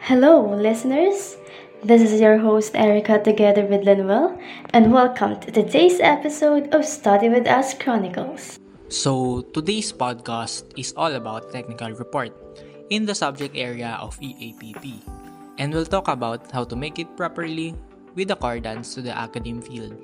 Hello, 0.00 0.54
listeners. 0.54 1.36
This 1.82 2.02
is 2.02 2.20
your 2.20 2.38
host 2.38 2.74
Erica 2.74 3.18
together 3.18 3.66
with 3.66 3.82
Linwell, 3.82 4.38
and 4.70 4.92
welcome 4.92 5.38
to 5.40 5.50
today's 5.50 6.00
episode 6.00 6.72
of 6.74 6.84
Study 6.84 7.28
with 7.28 7.46
Us 7.46 7.74
Chronicles. 7.74 8.58
So, 8.88 9.42
today's 9.52 9.92
podcast 9.92 10.70
is 10.78 10.94
all 10.96 11.12
about 11.12 11.50
technical 11.52 11.90
report 11.92 12.32
in 12.90 13.06
the 13.06 13.14
subject 13.14 13.56
area 13.56 13.98
of 14.00 14.18
EAPP, 14.20 15.02
and 15.58 15.74
we'll 15.74 15.86
talk 15.88 16.08
about 16.08 16.50
how 16.50 16.64
to 16.64 16.76
make 16.76 16.98
it 16.98 17.16
properly 17.16 17.74
with 18.14 18.30
accordance 18.30 18.94
to 18.94 19.02
the 19.02 19.16
academic 19.16 19.66
field. 19.66 19.96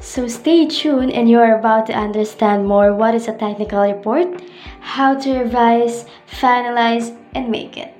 So 0.00 0.28
stay 0.28 0.64
tuned 0.66 1.12
and 1.12 1.28
you 1.28 1.38
are 1.38 1.60
about 1.60 1.84
to 1.88 1.92
understand 1.92 2.64
more 2.66 2.94
what 2.94 3.14
is 3.14 3.28
a 3.28 3.36
technical 3.36 3.84
report, 3.84 4.40
how 4.80 5.12
to 5.20 5.44
revise, 5.44 6.06
finalize, 6.24 7.12
and 7.34 7.52
make 7.52 7.76
it. 7.76 7.99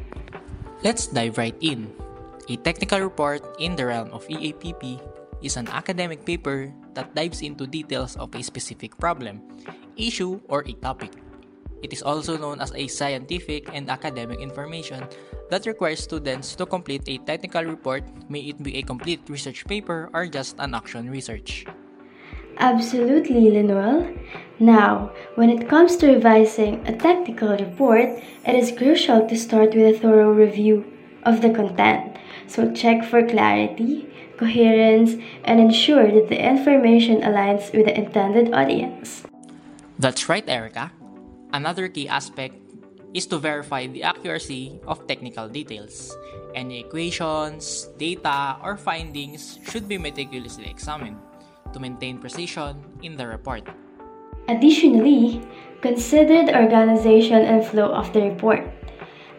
Let's 0.80 1.12
dive 1.12 1.36
right 1.36 1.56
in. 1.60 1.92
A 2.48 2.56
technical 2.56 3.04
report 3.04 3.44
in 3.60 3.76
the 3.76 3.84
realm 3.84 4.08
of 4.16 4.24
EAPP 4.32 4.96
is 5.44 5.60
an 5.60 5.68
academic 5.68 6.24
paper 6.24 6.72
that 6.94 7.14
dives 7.14 7.42
into 7.42 7.66
details 7.68 8.16
of 8.16 8.34
a 8.34 8.40
specific 8.40 8.96
problem, 8.96 9.44
issue, 10.00 10.40
or 10.48 10.64
a 10.64 10.72
topic. 10.80 11.12
It 11.84 11.92
is 11.92 12.00
also 12.00 12.40
known 12.40 12.64
as 12.64 12.72
a 12.72 12.88
scientific 12.88 13.68
and 13.76 13.90
academic 13.90 14.40
information 14.40 15.04
that 15.50 15.66
requires 15.66 16.00
students 16.00 16.56
to 16.56 16.64
complete 16.64 17.04
a 17.08 17.18
technical 17.28 17.64
report, 17.64 18.04
may 18.30 18.40
it 18.40 18.62
be 18.62 18.80
a 18.80 18.82
complete 18.82 19.20
research 19.28 19.66
paper 19.66 20.08
or 20.14 20.26
just 20.26 20.56
an 20.60 20.74
action 20.74 21.10
research. 21.10 21.66
Absolutely, 22.60 23.48
Linuel. 23.48 24.12
Now, 24.60 25.12
when 25.34 25.48
it 25.48 25.66
comes 25.66 25.96
to 25.96 26.12
revising 26.12 26.86
a 26.86 26.92
technical 26.92 27.56
report, 27.56 28.20
it 28.44 28.54
is 28.54 28.76
crucial 28.76 29.26
to 29.26 29.36
start 29.36 29.72
with 29.72 29.96
a 29.96 29.98
thorough 29.98 30.30
review 30.30 30.84
of 31.24 31.40
the 31.40 31.48
content. 31.48 32.20
So 32.46 32.70
check 32.76 33.08
for 33.08 33.24
clarity, 33.24 34.12
coherence, 34.36 35.16
and 35.44 35.58
ensure 35.58 36.12
that 36.12 36.28
the 36.28 36.36
information 36.36 37.24
aligns 37.24 37.72
with 37.72 37.88
the 37.88 37.96
intended 37.96 38.52
audience. 38.52 39.24
That's 39.98 40.28
right, 40.28 40.44
Erica. 40.46 40.92
Another 41.54 41.88
key 41.88 42.12
aspect 42.12 42.60
is 43.14 43.24
to 43.32 43.38
verify 43.38 43.86
the 43.86 44.02
accuracy 44.02 44.78
of 44.86 45.06
technical 45.08 45.48
details. 45.48 46.14
Any 46.54 46.80
equations, 46.80 47.88
data, 47.96 48.60
or 48.62 48.76
findings 48.76 49.58
should 49.64 49.88
be 49.88 49.96
meticulously 49.96 50.68
examined 50.68 51.16
to 51.72 51.80
maintain 51.80 52.18
precision 52.18 52.82
in 53.02 53.16
the 53.16 53.26
report. 53.26 53.68
Additionally, 54.48 55.40
consider 55.80 56.44
the 56.44 56.58
organization 56.58 57.42
and 57.42 57.64
flow 57.64 57.92
of 57.92 58.12
the 58.12 58.22
report. 58.22 58.66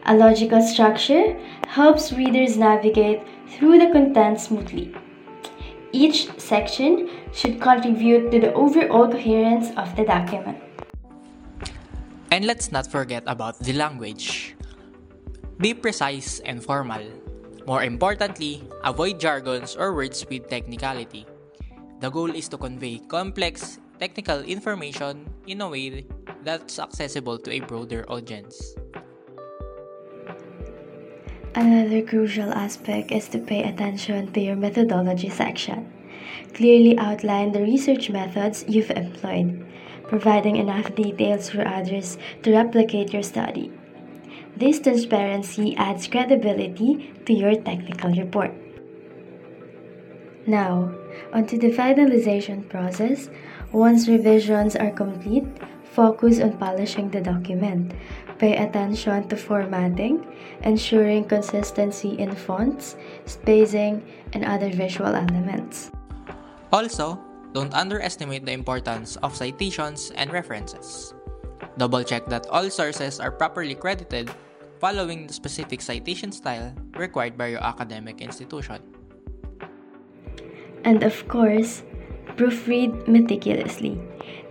A 0.05 0.15
logical 0.15 0.61
structure 0.61 1.37
helps 1.67 2.11
readers 2.11 2.57
navigate 2.57 3.21
through 3.47 3.77
the 3.77 3.91
content 3.91 4.39
smoothly. 4.39 4.95
Each 5.91 6.31
section 6.39 7.09
should 7.33 7.59
contribute 7.59 8.31
to 8.31 8.39
the 8.39 8.53
overall 8.53 9.11
coherence 9.11 9.69
of 9.75 9.93
the 9.95 10.05
document. 10.05 10.57
And 12.31 12.45
let's 12.45 12.71
not 12.71 12.87
forget 12.87 13.23
about 13.27 13.59
the 13.59 13.73
language. 13.73 14.55
Be 15.59 15.73
precise 15.73 16.39
and 16.47 16.63
formal. 16.63 17.03
More 17.67 17.83
importantly, 17.83 18.63
avoid 18.83 19.19
jargons 19.19 19.75
or 19.75 19.93
words 19.93 20.25
with 20.25 20.49
technicality. 20.49 21.27
The 22.01 22.09
goal 22.09 22.33
is 22.33 22.49
to 22.49 22.57
convey 22.57 22.97
complex 22.97 23.77
technical 23.99 24.41
information 24.41 25.29
in 25.45 25.61
a 25.61 25.69
way 25.69 26.03
that's 26.41 26.79
accessible 26.79 27.37
to 27.37 27.51
a 27.53 27.59
broader 27.61 28.09
audience. 28.09 28.73
Another 31.53 32.01
crucial 32.01 32.49
aspect 32.49 33.11
is 33.11 33.29
to 33.29 33.37
pay 33.37 33.61
attention 33.61 34.33
to 34.33 34.41
your 34.41 34.55
methodology 34.55 35.29
section. 35.29 35.93
Clearly 36.55 36.97
outline 36.97 37.51
the 37.51 37.61
research 37.61 38.09
methods 38.09 38.65
you've 38.67 38.89
employed, 38.89 39.61
providing 40.09 40.55
enough 40.55 40.95
details 40.95 41.51
for 41.51 41.61
others 41.67 42.17
to 42.41 42.51
replicate 42.51 43.13
your 43.13 43.21
study. 43.21 43.71
This 44.57 44.79
transparency 44.79 45.77
adds 45.77 46.07
credibility 46.07 47.13
to 47.27 47.33
your 47.33 47.53
technical 47.61 48.09
report. 48.09 48.57
Now, 50.47 50.97
onto 51.33 51.57
the 51.57 51.71
finalization 51.71 52.67
process. 52.67 53.29
Once 53.71 54.07
revisions 54.07 54.75
are 54.75 54.91
complete, 54.91 55.45
focus 55.83 56.39
on 56.39 56.57
polishing 56.57 57.09
the 57.09 57.21
document. 57.21 57.93
Pay 58.39 58.57
attention 58.57 59.27
to 59.29 59.37
formatting, 59.37 60.25
ensuring 60.63 61.25
consistency 61.25 62.17
in 62.17 62.33
fonts, 62.33 62.95
spacing, 63.25 64.01
and 64.33 64.43
other 64.43 64.69
visual 64.69 65.13
elements. 65.13 65.91
Also, 66.73 67.19
don't 67.53 67.73
underestimate 67.73 68.45
the 68.45 68.51
importance 68.51 69.15
of 69.17 69.35
citations 69.35 70.11
and 70.15 70.31
references. 70.31 71.13
Double 71.77 72.03
check 72.03 72.25
that 72.27 72.47
all 72.47 72.69
sources 72.69 73.19
are 73.19 73.31
properly 73.31 73.75
credited 73.75 74.31
following 74.79 75.27
the 75.27 75.33
specific 75.33 75.79
citation 75.79 76.31
style 76.31 76.73
required 76.97 77.37
by 77.37 77.47
your 77.47 77.63
academic 77.63 78.21
institution. 78.21 78.81
And 80.83 81.03
of 81.03 81.27
course, 81.27 81.83
proofread 82.35 83.07
meticulously. 83.07 84.01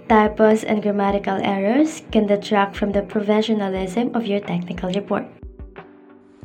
Typos 0.09 0.65
and 0.65 0.83
grammatical 0.83 1.39
errors 1.43 2.03
can 2.11 2.27
detract 2.27 2.75
from 2.75 2.91
the 2.91 3.03
professionalism 3.03 4.11
of 4.15 4.27
your 4.27 4.41
technical 4.41 4.91
report. 4.91 5.27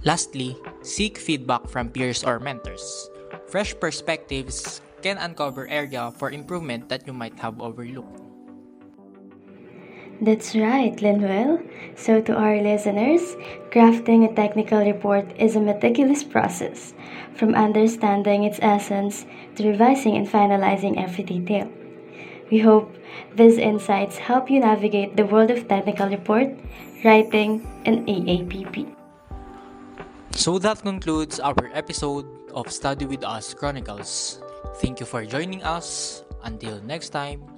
Lastly, 0.06 0.58
seek 0.82 1.18
feedback 1.18 1.66
from 1.70 1.90
peers 1.90 2.24
or 2.24 2.40
mentors. 2.40 3.10
Fresh 3.50 3.74
perspectives 3.80 4.82
can 5.02 5.18
uncover 5.18 5.68
area 5.68 6.14
for 6.18 6.30
improvement 6.30 6.90
that 6.90 7.06
you 7.06 7.14
might 7.14 7.38
have 7.40 7.62
overlooked. 7.62 8.25
That's 10.22 10.56
right, 10.56 10.96
Linwell. 10.96 11.60
So, 11.96 12.22
to 12.22 12.34
our 12.36 12.56
listeners, 12.62 13.36
crafting 13.70 14.24
a 14.24 14.34
technical 14.34 14.80
report 14.80 15.28
is 15.38 15.56
a 15.56 15.60
meticulous 15.60 16.24
process, 16.24 16.94
from 17.36 17.54
understanding 17.54 18.44
its 18.44 18.60
essence 18.62 19.26
to 19.56 19.68
revising 19.68 20.16
and 20.16 20.28
finalizing 20.28 20.96
every 20.96 21.24
detail. 21.24 21.68
We 22.50 22.60
hope 22.60 22.96
these 23.36 23.58
insights 23.58 24.18
help 24.18 24.50
you 24.50 24.62
navigate 24.62 25.18
the 25.18 25.26
world 25.26 25.52
of 25.52 25.68
technical 25.68 26.08
report, 26.08 26.48
writing, 27.04 27.68
and 27.86 28.08
EAPP. 28.08 28.88
So, 30.32 30.60
that 30.60 30.80
concludes 30.82 31.40
our 31.40 31.72
episode 31.74 32.28
of 32.56 32.72
Study 32.72 33.06
with 33.06 33.24
Us 33.24 33.54
Chronicles. 33.54 34.40
Thank 34.80 35.00
you 35.00 35.06
for 35.06 35.26
joining 35.26 35.64
us. 35.64 36.24
Until 36.44 36.80
next 36.84 37.10
time, 37.10 37.55